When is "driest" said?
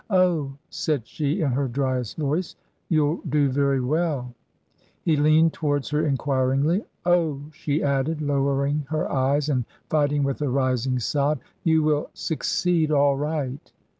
1.67-2.17